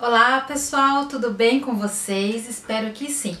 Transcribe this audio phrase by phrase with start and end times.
[0.00, 2.48] Olá pessoal, tudo bem com vocês?
[2.48, 3.36] Espero que sim.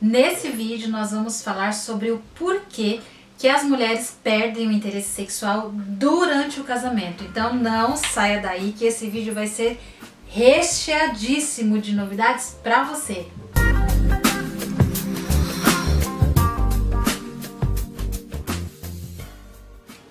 [0.00, 3.00] Nesse vídeo nós vamos falar sobre o porquê
[3.36, 7.24] que as mulheres perdem o interesse sexual durante o casamento.
[7.24, 9.80] Então não saia daí que esse vídeo vai ser
[10.28, 13.26] recheadíssimo de novidades para você.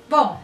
[0.09, 0.41] Bom,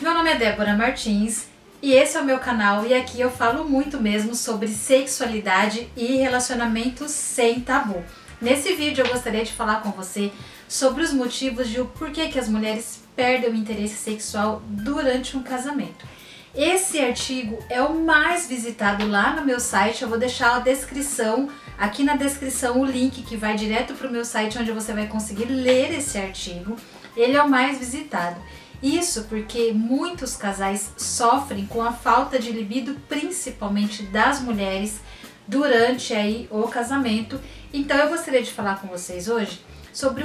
[0.00, 1.51] meu nome é Débora Martins
[1.82, 6.16] e esse é o meu canal e aqui eu falo muito mesmo sobre sexualidade e
[6.16, 8.04] relacionamentos sem tabu.
[8.40, 10.30] Nesse vídeo eu gostaria de falar com você
[10.68, 15.42] sobre os motivos de o porquê que as mulheres perdem o interesse sexual durante um
[15.42, 16.06] casamento.
[16.54, 21.48] Esse artigo é o mais visitado lá no meu site, eu vou deixar a descrição,
[21.76, 25.08] aqui na descrição o link que vai direto para o meu site onde você vai
[25.08, 26.76] conseguir ler esse artigo.
[27.16, 28.40] Ele é o mais visitado.
[28.82, 35.00] Isso porque muitos casais sofrem com a falta de libido, principalmente das mulheres,
[35.46, 37.40] durante aí o casamento.
[37.72, 39.60] Então eu gostaria de falar com vocês hoje
[39.92, 40.24] sobre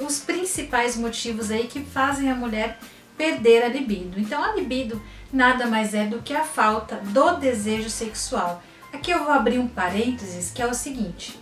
[0.00, 2.78] os principais motivos aí que fazem a mulher
[3.16, 4.18] perder a libido.
[4.18, 5.00] Então a libido
[5.32, 8.62] nada mais é do que a falta do desejo sexual.
[8.92, 11.38] Aqui eu vou abrir um parênteses que é o seguinte: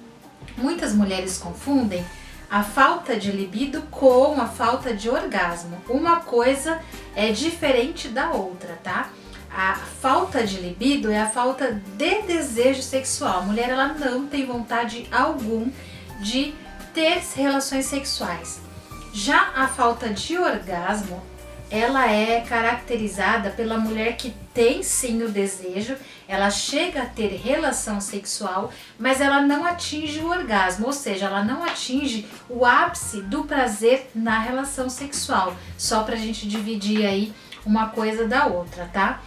[0.57, 2.05] muitas mulheres confundem
[2.53, 5.83] a falta de libido com a falta de orgasmo.
[5.89, 6.83] Uma coisa
[7.17, 9.09] é diferente da outra, tá?
[9.51, 13.39] A falta de libido é a falta de desejo sexual.
[13.39, 15.71] A mulher ela não tem vontade algum
[16.21, 16.53] de
[16.93, 18.61] ter relações sexuais.
[19.15, 21.23] Já a falta de orgasmo
[21.71, 25.97] ela é caracterizada pela mulher que tem sim o desejo,
[26.29, 31.43] ela chega a ter relação sexual, mas ela não atinge o orgasmo, ou seja, ela
[31.43, 35.57] não atinge o ápice do prazer na relação sexual.
[35.79, 37.33] Só para a gente dividir aí
[37.65, 39.23] uma coisa da outra, tá?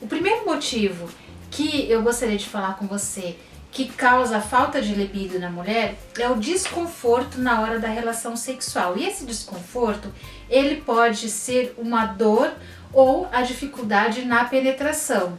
[0.00, 1.08] O primeiro motivo
[1.50, 3.36] que eu gostaria de falar com você
[3.72, 8.96] que causa falta de libido na mulher é o desconforto na hora da relação sexual.
[8.96, 10.12] E esse desconforto,
[10.48, 12.52] ele pode ser uma dor
[12.92, 15.36] ou a dificuldade na penetração,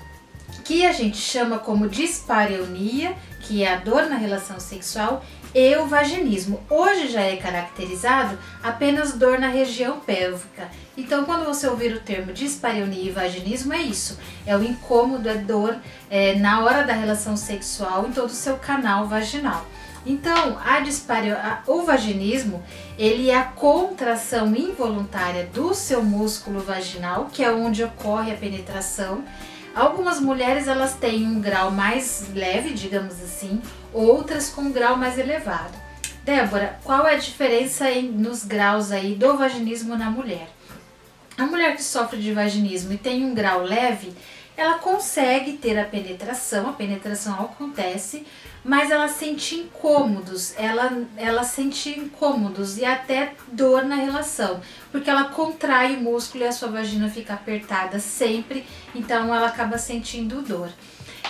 [0.63, 5.23] que a gente chama como dispareunia, que é a dor na relação sexual,
[5.53, 6.61] e o vaginismo.
[6.69, 10.69] Hoje já é caracterizado apenas dor na região pélvica.
[10.95, 15.35] Então, quando você ouvir o termo dispareunia e vaginismo, é isso: é o incômodo, é
[15.35, 15.75] dor
[16.09, 19.66] é, na hora da relação sexual em todo o seu canal vaginal.
[20.06, 22.63] Então, a dispario, a, o vaginismo,
[23.01, 29.23] ele é a contração involuntária do seu músculo vaginal, que é onde ocorre a penetração.
[29.73, 33.59] Algumas mulheres elas têm um grau mais leve, digamos assim,
[33.91, 35.73] outras com um grau mais elevado.
[36.23, 40.47] Débora, qual é a diferença nos graus aí do vaginismo na mulher?
[41.35, 44.13] A mulher que sofre de vaginismo e tem um grau leve,
[44.56, 48.25] ela consegue ter a penetração, a penetração acontece,
[48.63, 54.61] mas ela sente incômodos, ela, ela sente incômodos e até dor na relação,
[54.91, 59.78] porque ela contrai o músculo e a sua vagina fica apertada sempre, então ela acaba
[59.78, 60.69] sentindo dor.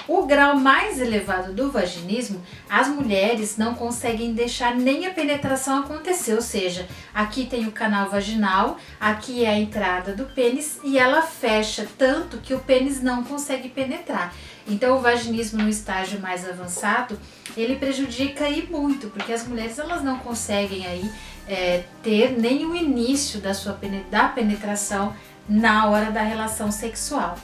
[0.08, 6.34] O grau mais elevado do vaginismo, as mulheres não conseguem deixar nem a penetração acontecer,
[6.34, 11.22] ou seja, aqui tem o canal vaginal, aqui é a entrada do pênis e ela
[11.22, 14.34] fecha tanto que o pênis não consegue penetrar.
[14.68, 17.20] Então o vaginismo no estágio mais avançado,
[17.56, 21.12] ele prejudica aí muito, porque as mulheres elas não conseguem aí
[21.48, 23.78] é, ter nem o início da sua
[24.10, 25.16] da penetração
[25.48, 27.38] na hora da relação sexual.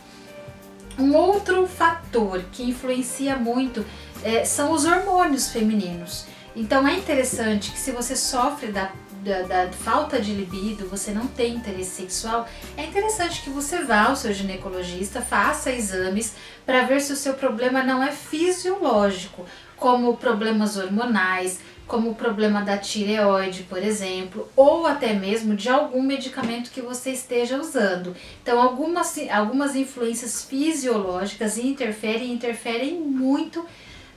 [0.98, 3.86] Um outro fator que influencia muito
[4.24, 6.26] é, são os hormônios femininos.
[6.56, 8.92] Então é interessante que se você sofre da,
[9.24, 14.06] da, da, falta de libido, você não tem interesse sexual, é interessante que você vá
[14.06, 16.34] ao seu ginecologista, faça exames
[16.66, 22.62] para ver se o seu problema não é fisiológico, como problemas hormonais, como o problema
[22.62, 28.16] da tireoide, por exemplo, ou até mesmo de algum medicamento que você esteja usando.
[28.44, 33.66] Então, algumas, algumas influências fisiológicas interferem interferem muito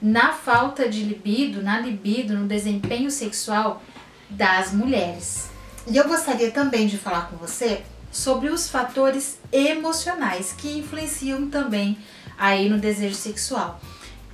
[0.01, 3.81] na falta de libido, na libido, no desempenho sexual
[4.29, 5.49] das mulheres.
[5.87, 11.97] E eu gostaria também de falar com você sobre os fatores emocionais que influenciam também
[12.37, 13.79] aí no desejo sexual.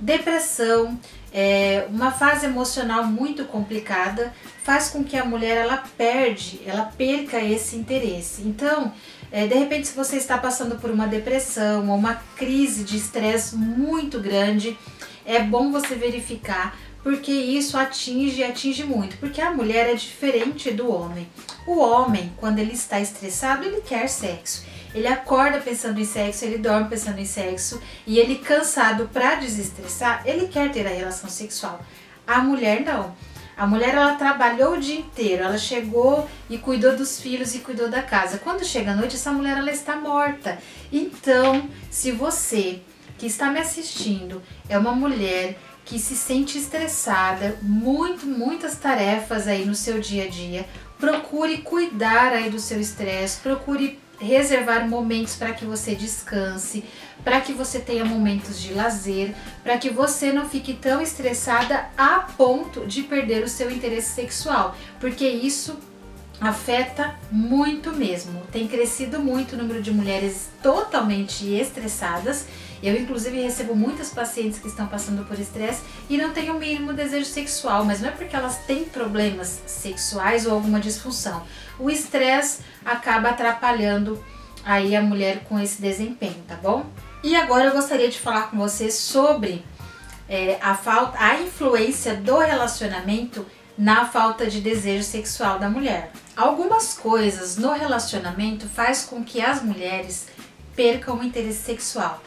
[0.00, 0.98] Depressão,
[1.32, 4.32] é, uma fase emocional muito complicada
[4.62, 8.42] faz com que a mulher ela perde, ela perca esse interesse.
[8.42, 8.92] Então,
[9.30, 13.56] é, de repente, se você está passando por uma depressão ou uma crise de estresse
[13.56, 14.76] muito grande,
[15.24, 16.76] é bom você verificar
[17.08, 21.26] porque isso atinge e atinge muito, porque a mulher é diferente do homem.
[21.66, 24.66] O homem, quando ele está estressado, ele quer sexo.
[24.94, 30.20] Ele acorda pensando em sexo, ele dorme pensando em sexo e ele cansado para desestressar,
[30.26, 31.80] ele quer ter a relação sexual.
[32.26, 33.16] A mulher não.
[33.56, 37.88] A mulher ela trabalhou o dia inteiro, ela chegou e cuidou dos filhos e cuidou
[37.88, 38.36] da casa.
[38.36, 40.58] Quando chega a noite, essa mulher ela está morta.
[40.92, 42.82] Então, se você
[43.16, 45.58] que está me assistindo é uma mulher
[45.88, 50.68] que se sente estressada, muito, muitas tarefas aí no seu dia a dia,
[51.00, 56.84] procure cuidar aí do seu estresse, procure reservar momentos para que você descanse,
[57.24, 62.18] para que você tenha momentos de lazer, para que você não fique tão estressada a
[62.36, 65.78] ponto de perder o seu interesse sexual, porque isso
[66.38, 68.42] afeta muito mesmo.
[68.52, 72.46] Tem crescido muito o número de mulheres totalmente estressadas.
[72.82, 76.92] Eu, inclusive, recebo muitas pacientes que estão passando por estresse e não têm o mínimo
[76.92, 81.42] desejo sexual, mas não é porque elas têm problemas sexuais ou alguma disfunção.
[81.78, 84.22] O estresse acaba atrapalhando
[84.64, 86.86] aí a mulher com esse desempenho, tá bom?
[87.22, 89.64] E agora eu gostaria de falar com você sobre
[90.28, 93.44] é, a falta, a influência do relacionamento
[93.76, 96.12] na falta de desejo sexual da mulher.
[96.36, 100.26] Algumas coisas no relacionamento faz com que as mulheres
[100.74, 102.22] percam o interesse sexual.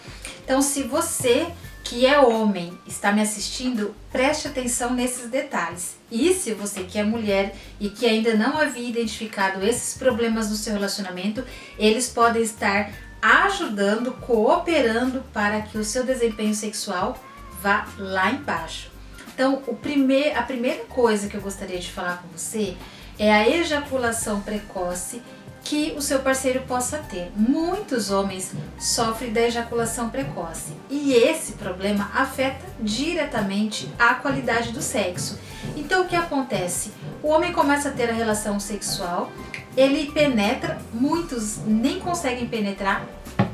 [0.51, 1.47] Então, se você
[1.81, 5.95] que é homem está me assistindo, preste atenção nesses detalhes.
[6.11, 10.57] E se você que é mulher e que ainda não havia identificado esses problemas no
[10.57, 11.41] seu relacionamento,
[11.79, 17.17] eles podem estar ajudando, cooperando para que o seu desempenho sexual
[17.61, 18.91] vá lá embaixo.
[19.33, 22.75] Então, o primeir, a primeira coisa que eu gostaria de falar com você
[23.17, 25.21] é a ejaculação precoce
[25.63, 27.31] que o seu parceiro possa ter.
[27.35, 35.39] Muitos homens sofrem da ejaculação precoce e esse problema afeta diretamente a qualidade do sexo.
[35.75, 36.91] Então, o que acontece?
[37.21, 39.31] O homem começa a ter a relação sexual,
[39.77, 43.05] ele penetra, muitos nem conseguem penetrar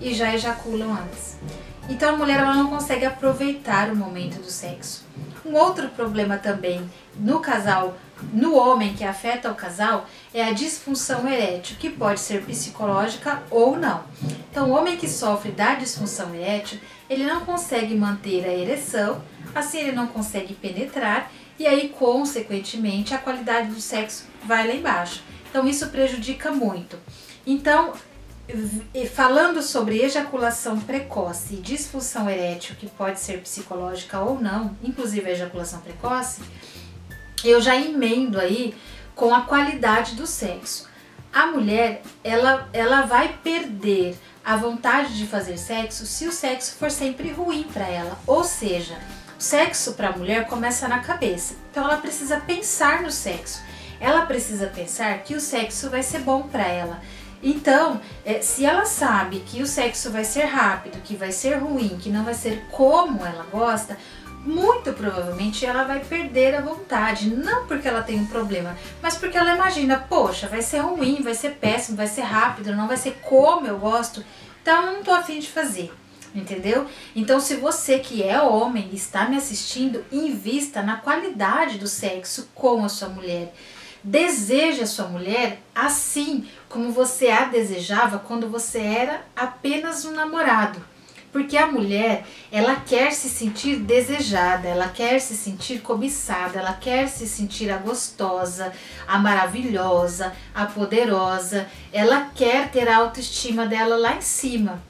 [0.02, 1.38] e já ejaculam antes.
[1.90, 5.06] Então, a mulher ela não consegue aproveitar o momento do sexo.
[5.48, 7.98] Um outro problema também no casal,
[8.34, 13.78] no homem que afeta o casal, é a disfunção erétil, que pode ser psicológica ou
[13.78, 14.04] não.
[14.52, 16.80] Então, o homem que sofre da disfunção erétil,
[17.10, 19.24] ele não consegue manter a ereção,
[19.56, 25.24] assim ele não consegue penetrar e aí, consequentemente, a qualidade do sexo vai lá embaixo.
[25.50, 27.00] Então, isso prejudica muito.
[27.46, 27.94] Então,
[29.14, 35.34] falando sobre ejaculação precoce e disfunção erétil, que pode ser psicológica ou não, inclusive a
[35.34, 36.42] ejaculação precoce,
[37.44, 38.74] eu já emendo aí
[39.16, 40.88] com a qualidade do sexo.
[41.34, 46.90] A mulher, ela, ela vai perder a vontade de fazer sexo se o sexo for
[46.90, 48.18] sempre ruim para ela.
[48.26, 48.98] Ou seja,
[49.38, 51.56] o sexo para a mulher começa na cabeça.
[51.70, 53.62] Então ela precisa pensar no sexo.
[54.00, 57.02] Ela precisa pensar que o sexo vai ser bom para ela
[57.42, 61.98] então, é, se ela sabe que o sexo vai ser rápido, que vai ser ruim,
[62.02, 63.98] que não vai ser como ela gosta,
[64.44, 67.30] muito provavelmente ela vai perder a vontade.
[67.30, 71.36] Não porque ela tem um problema, mas porque ela imagina: poxa, vai ser ruim, vai
[71.36, 74.24] ser péssimo, vai ser rápido, não vai ser como eu gosto,
[74.62, 75.94] então eu não tô afim de fazer.
[76.36, 76.86] Entendeu?
[77.16, 82.84] Então, se você que é homem está me assistindo, invista na qualidade do sexo com
[82.86, 83.52] a sua mulher.
[84.08, 90.82] Deseje a sua mulher assim como você a desejava quando você era apenas um namorado.
[91.30, 97.10] Porque a mulher, ela quer se sentir desejada, ela quer se sentir cobiçada, ela quer
[97.10, 98.72] se sentir a gostosa,
[99.06, 104.82] a maravilhosa, a poderosa, ela quer ter a autoestima dela lá em cima.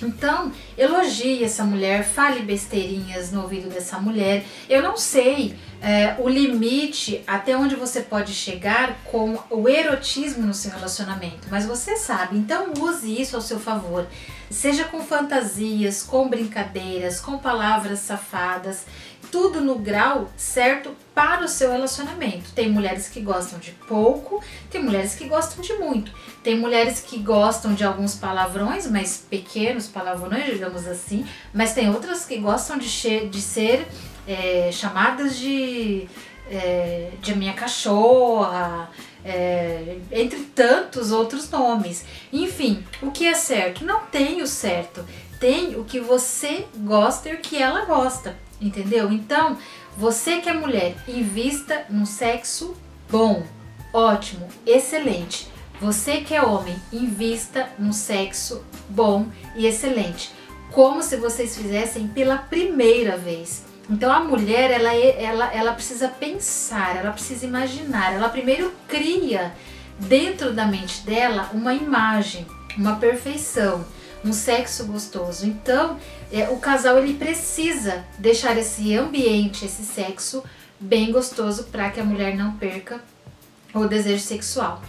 [0.00, 4.44] Então, elogie essa mulher, fale besteirinhas no ouvido dessa mulher.
[4.68, 10.54] Eu não sei é, o limite até onde você pode chegar com o erotismo no
[10.54, 14.06] seu relacionamento, mas você sabe, então use isso ao seu favor.
[14.48, 18.84] Seja com fantasias, com brincadeiras, com palavras safadas
[19.32, 22.52] tudo no grau certo para o seu relacionamento.
[22.52, 26.12] Tem mulheres que gostam de pouco, tem mulheres que gostam de muito.
[26.42, 32.26] Tem mulheres que gostam de alguns palavrões, mas pequenos palavrões, digamos assim, mas tem outras
[32.26, 32.86] que gostam de,
[33.28, 33.88] de ser
[34.26, 36.08] é, chamadas de,
[36.50, 38.90] é, de minha cachorra,
[39.24, 42.04] é, entre tantos outros nomes.
[42.32, 43.84] Enfim, o que é certo?
[43.84, 45.04] Não tem o certo.
[45.38, 49.10] Tem o que você gosta e o que ela gosta entendeu?
[49.12, 49.58] Então,
[49.96, 52.74] você que é mulher, invista num sexo
[53.10, 53.42] bom,
[53.92, 55.48] ótimo, excelente.
[55.80, 59.26] Você que é homem, invista num sexo bom
[59.56, 60.30] e excelente.
[60.70, 63.64] Como se vocês fizessem pela primeira vez.
[63.90, 69.52] Então a mulher, ela, é, ela, ela precisa pensar, ela precisa imaginar, ela primeiro cria
[69.98, 72.46] dentro da mente dela uma imagem,
[72.76, 73.84] uma perfeição,
[74.24, 75.46] um sexo gostoso.
[75.46, 75.98] Então
[76.32, 80.42] é, o casal ele precisa deixar esse ambiente, esse sexo
[80.78, 83.00] bem gostoso para que a mulher não perca
[83.74, 84.82] o desejo sexual.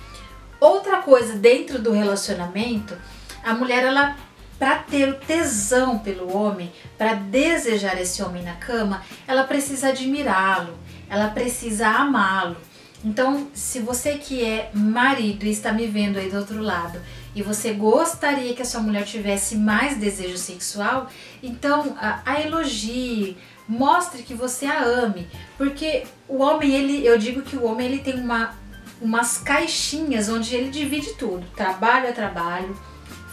[0.59, 2.95] Outra coisa dentro do relacionamento,
[3.43, 4.15] a mulher ela
[4.57, 10.77] para ter o tesão pelo homem, para desejar esse homem na cama, ela precisa admirá-lo,
[11.09, 12.57] ela precisa amá-lo.
[13.03, 17.01] Então, se você que é marido e está me vendo aí do outro lado
[17.35, 21.09] e você gostaria que a sua mulher tivesse mais desejo sexual,
[21.41, 23.35] então a, a elogie,
[23.67, 27.99] mostre que você a ame, porque o homem ele, eu digo que o homem ele
[27.99, 28.61] tem uma
[29.01, 32.79] umas caixinhas onde ele divide tudo, trabalho é trabalho,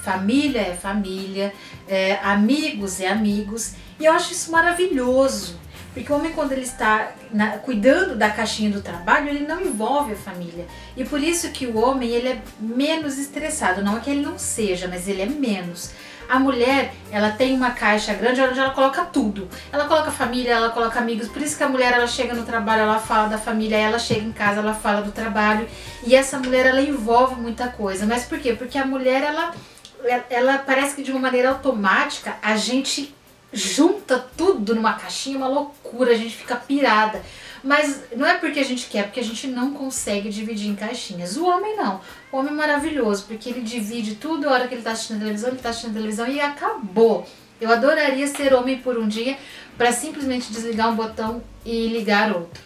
[0.02, 1.52] Família é família,
[1.88, 3.74] é, amigos é amigos.
[3.98, 5.58] E eu acho isso maravilhoso.
[5.92, 10.12] Porque o homem, quando ele está na, cuidando da caixinha do trabalho, ele não envolve
[10.12, 10.66] a família.
[10.96, 13.82] E por isso que o homem ele é menos estressado.
[13.82, 15.90] Não é que ele não seja, mas ele é menos.
[16.28, 19.48] A mulher, ela tem uma caixa grande onde ela coloca tudo.
[19.72, 21.26] Ela coloca família, ela coloca amigos.
[21.26, 24.24] Por isso que a mulher, ela chega no trabalho, ela fala da família, ela chega
[24.24, 25.66] em casa, ela fala do trabalho.
[26.06, 28.06] E essa mulher, ela envolve muita coisa.
[28.06, 28.52] Mas por quê?
[28.52, 29.52] Porque a mulher, ela
[30.28, 33.14] ela parece que de uma maneira automática a gente
[33.52, 37.22] junta tudo numa caixinha, uma loucura, a gente fica pirada.
[37.62, 41.36] Mas não é porque a gente quer, porque a gente não consegue dividir em caixinhas.
[41.36, 42.00] O homem não.
[42.32, 45.48] O homem é maravilhoso, porque ele divide tudo a hora que ele está assistindo televisão,
[45.50, 47.26] ele está assistindo televisão e acabou.
[47.60, 49.36] Eu adoraria ser homem por um dia
[49.76, 52.62] para simplesmente desligar um botão e ligar outro.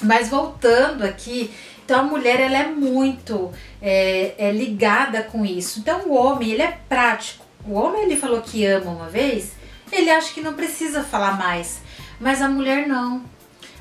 [0.00, 1.50] Mas voltando aqui,
[1.84, 5.80] então a mulher ela é muito é, é ligada com isso.
[5.80, 7.44] Então o homem ele é prático.
[7.66, 9.52] O homem ele falou que ama uma vez,
[9.90, 11.80] ele acha que não precisa falar mais.
[12.20, 13.22] Mas a mulher não.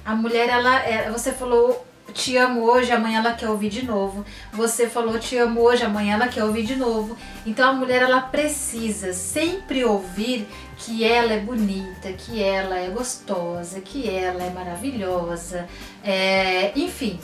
[0.03, 4.25] A mulher ela, é, você falou te amo hoje, amanhã ela quer ouvir de novo.
[4.51, 7.15] Você falou te amo hoje, amanhã ela quer ouvir de novo.
[7.45, 13.79] Então a mulher ela precisa sempre ouvir que ela é bonita, que ela é gostosa,
[13.79, 15.67] que ela é maravilhosa,
[16.03, 17.19] é, enfim,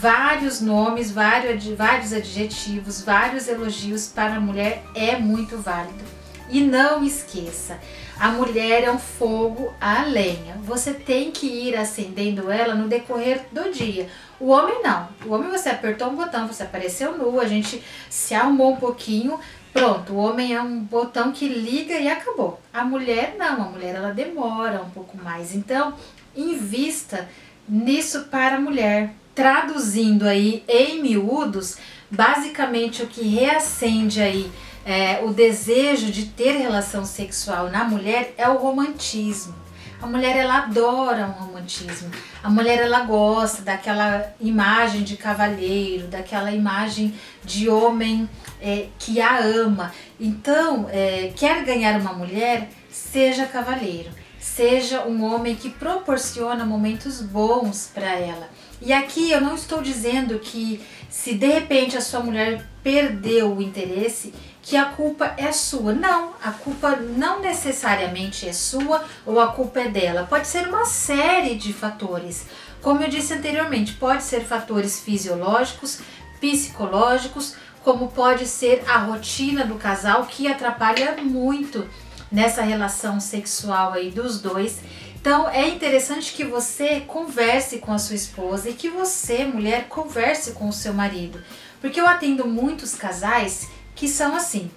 [0.00, 6.04] vários nomes, vários, adjetivos, vários elogios para a mulher é muito válido.
[6.48, 7.78] E não esqueça,
[8.18, 10.56] a mulher é um fogo a lenha.
[10.62, 14.08] Você tem que ir acendendo ela no decorrer do dia.
[14.40, 15.08] O homem não.
[15.26, 19.38] O homem você apertou um botão, você apareceu nu, a gente se arrumou um pouquinho,
[19.72, 20.14] pronto.
[20.14, 22.60] O homem é um botão que liga e acabou.
[22.72, 25.54] A mulher não, a mulher ela demora um pouco mais.
[25.54, 25.94] Então,
[26.34, 27.28] invista
[27.68, 29.12] nisso para a mulher.
[29.38, 31.76] Traduzindo aí em miúdos,
[32.10, 34.50] basicamente o que reacende aí
[34.84, 39.54] é, o desejo de ter relação sexual na mulher é o romantismo.
[40.02, 42.10] A mulher ela adora um romantismo.
[42.42, 47.14] A mulher ela gosta daquela imagem de cavalheiro, daquela imagem
[47.44, 48.28] de homem
[48.60, 49.92] é, que a ama.
[50.18, 57.88] Então, é, quer ganhar uma mulher, seja cavalheiro, seja um homem que proporciona momentos bons
[57.94, 58.48] para ela.
[58.80, 60.80] E aqui eu não estou dizendo que
[61.10, 64.32] se de repente a sua mulher perdeu o interesse,
[64.62, 65.92] que a culpa é sua.
[65.92, 70.26] Não, a culpa não necessariamente é sua ou a culpa é dela.
[70.28, 72.46] Pode ser uma série de fatores.
[72.82, 76.00] Como eu disse anteriormente, pode ser fatores fisiológicos,
[76.40, 81.88] psicológicos, como pode ser a rotina do casal que atrapalha muito
[82.30, 84.80] nessa relação sexual aí dos dois.
[85.20, 90.52] Então é interessante que você converse com a sua esposa e que você, mulher, converse
[90.52, 91.42] com o seu marido.
[91.80, 94.70] Porque eu atendo muitos casais que são assim.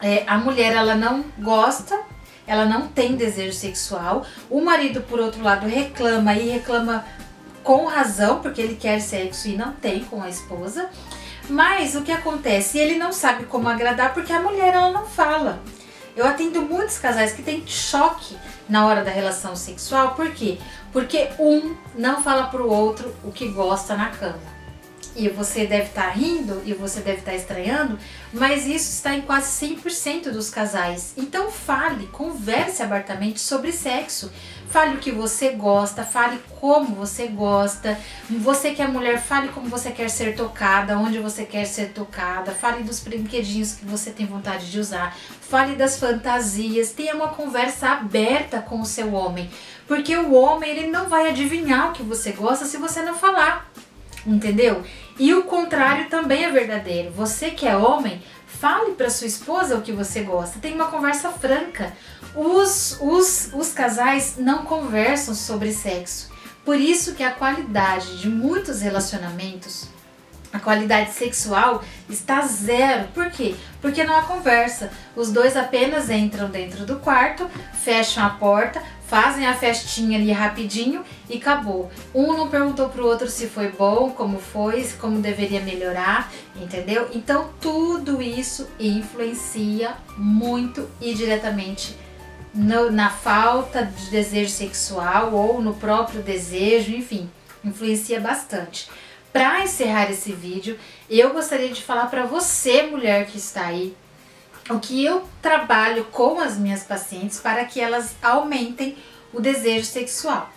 [0.00, 2.00] É, a mulher ela não gosta,
[2.46, 4.24] ela não tem desejo sexual.
[4.48, 7.04] O marido, por outro lado, reclama e reclama
[7.62, 10.88] com razão, porque ele quer sexo e não tem com a esposa.
[11.50, 12.78] Mas o que acontece?
[12.78, 15.60] Ele não sabe como agradar porque a mulher ela não fala.
[16.18, 18.36] Eu atendo muitos casais que têm choque
[18.68, 20.58] na hora da relação sexual, por quê?
[20.92, 24.57] Porque um não fala pro outro o que gosta na cama
[25.18, 27.98] e você deve estar tá rindo e você deve estar tá estranhando,
[28.32, 31.12] mas isso está em quase 100% dos casais.
[31.16, 34.30] Então fale, converse abertamente sobre sexo.
[34.68, 37.98] Fale o que você gosta, fale como você gosta.
[38.28, 42.52] Você que é mulher, fale como você quer ser tocada, onde você quer ser tocada.
[42.52, 45.16] Fale dos brinquedinhos que você tem vontade de usar.
[45.40, 46.92] Fale das fantasias.
[46.92, 49.50] Tenha uma conversa aberta com o seu homem,
[49.86, 53.67] porque o homem ele não vai adivinhar o que você gosta se você não falar
[54.26, 54.82] entendeu?
[55.18, 57.10] E o contrário também é verdadeiro.
[57.10, 58.22] Você que é homem,
[58.58, 60.58] Fale para sua esposa o que você gosta.
[60.58, 61.92] Tenha uma conversa franca.
[62.34, 66.28] Os, os, os casais não conversam sobre sexo.
[66.64, 69.86] Por isso que a qualidade de muitos relacionamentos
[70.50, 73.08] a qualidade sexual está zero.
[73.08, 73.54] Por quê?
[73.82, 74.90] Porque não há conversa.
[75.14, 81.02] Os dois apenas entram dentro do quarto, fecham a porta, fazem a festinha ali rapidinho
[81.28, 81.90] e acabou.
[82.14, 87.08] Um não perguntou pro outro se foi bom, como foi, como deveria melhorar, entendeu?
[87.12, 91.96] Então tudo isso influencia muito e diretamente
[92.54, 97.30] no, na falta de desejo sexual ou no próprio desejo, enfim,
[97.64, 98.88] influencia bastante.
[99.32, 103.94] Para encerrar esse vídeo, eu gostaria de falar para você, mulher que está aí,
[104.68, 108.96] o que eu trabalho com as minhas pacientes para que elas aumentem
[109.32, 110.50] o desejo sexual.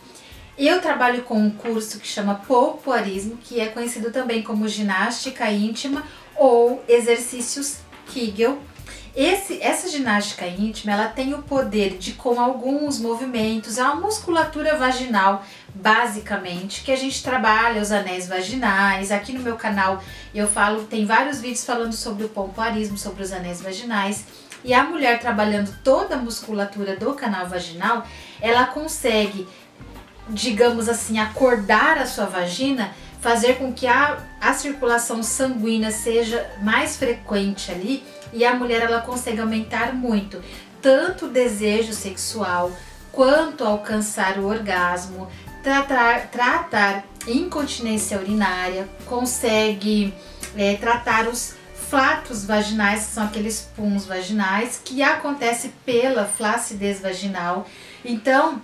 [0.57, 6.03] Eu trabalho com um curso que chama Popuarismo, que é conhecido também como ginástica íntima
[6.35, 7.77] ou exercícios
[8.07, 8.59] Kegel,
[9.15, 15.45] esse, essa ginástica íntima, ela tem o poder de, com alguns movimentos, a musculatura vaginal,
[15.73, 19.11] basicamente, que a gente trabalha os anéis vaginais.
[19.11, 23.31] Aqui no meu canal eu falo, tem vários vídeos falando sobre o pompoarismo, sobre os
[23.31, 24.25] anéis vaginais.
[24.63, 28.05] E a mulher trabalhando toda a musculatura do canal vaginal,
[28.39, 29.47] ela consegue,
[30.29, 36.97] digamos assim, acordar a sua vagina fazer com que a, a circulação sanguínea seja mais
[36.97, 40.41] frequente ali e a mulher ela consegue aumentar muito
[40.81, 42.71] tanto o desejo sexual
[43.11, 45.29] quanto alcançar o orgasmo,
[45.61, 50.13] tratar, tratar incontinência urinária, consegue
[50.57, 51.55] é, tratar os
[51.89, 57.67] flatos vaginais, que são aqueles puns vaginais, que acontece pela flacidez vaginal.
[58.03, 58.61] Então,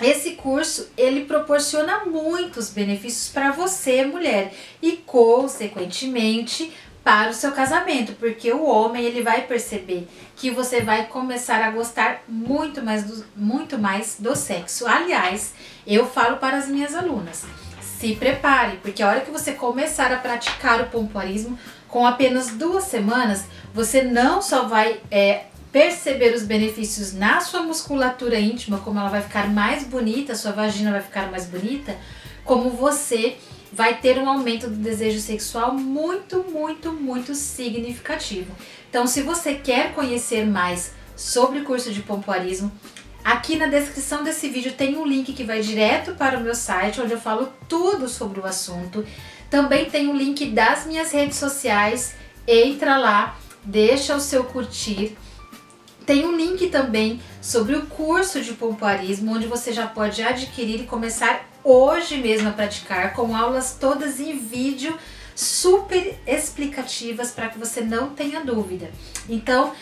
[0.00, 6.72] esse curso ele proporciona muitos benefícios para você, mulher, e consequentemente
[7.04, 11.70] para o seu casamento, porque o homem ele vai perceber que você vai começar a
[11.70, 14.86] gostar muito mais do, muito mais do sexo.
[14.86, 15.52] Aliás,
[15.86, 17.44] eu falo para as minhas alunas,
[17.80, 21.58] se prepare, porque a hora que você começar a praticar o pompoarismo,
[21.88, 28.40] com apenas duas semanas, você não só vai é, perceber os benefícios na sua musculatura
[28.40, 31.96] íntima, como ela vai ficar mais bonita, sua vagina vai ficar mais bonita,
[32.44, 33.36] como você
[33.74, 38.54] vai ter um aumento do desejo sexual muito, muito, muito significativo.
[38.88, 42.70] Então, se você quer conhecer mais sobre o curso de pompoarismo,
[43.24, 47.00] aqui na descrição desse vídeo tem um link que vai direto para o meu site,
[47.00, 49.04] onde eu falo tudo sobre o assunto.
[49.50, 52.14] Também tem o um link das minhas redes sociais,
[52.46, 55.16] entra lá, deixa o seu curtir
[56.06, 60.86] tem um link também sobre o curso de pompoarismo, onde você já pode adquirir e
[60.86, 64.96] começar hoje mesmo a praticar, com aulas todas em vídeo,
[65.34, 68.90] super explicativas para que você não tenha dúvida.
[69.28, 69.72] Então,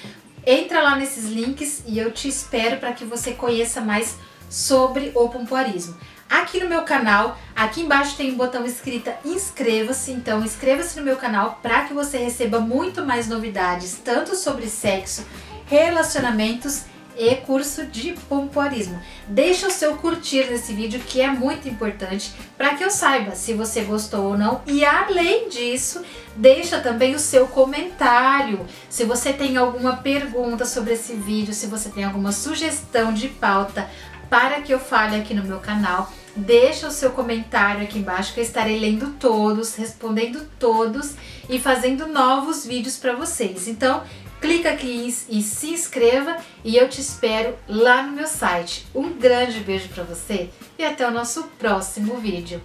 [0.47, 4.17] entra lá nesses links e eu te espero para que você conheça mais
[4.49, 5.97] sobre o pompoarismo.
[6.29, 11.17] Aqui no meu canal, aqui embaixo tem um botão escrita inscreva-se, então inscreva-se no meu
[11.17, 15.27] canal para que você receba muito mais novidades, tanto sobre sexo,
[15.67, 16.85] relacionamentos
[17.17, 19.01] e curso de pompoarismo.
[19.29, 23.53] Deixa o seu curtir nesse vídeo que é muito importante para que eu saiba se
[23.55, 26.03] você gostou ou não e além disso,
[26.37, 28.67] deixa também o seu comentário.
[28.89, 33.89] Se você tem alguma pergunta sobre esse vídeo, se você tem alguma sugestão de pauta
[34.29, 38.41] para que eu fale aqui no meu canal, deixa o seu comentário aqui embaixo que
[38.41, 41.15] eu estarei lendo todos, respondendo todos
[41.49, 43.69] e fazendo novos vídeos para vocês.
[43.69, 44.03] Então,
[44.43, 48.85] clica aqui e se inscreva e eu te espero lá no meu site.
[48.93, 52.61] Um grande beijo para você e até o nosso próximo vídeo.